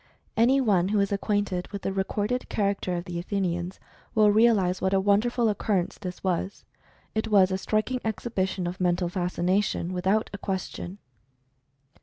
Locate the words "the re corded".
1.83-2.49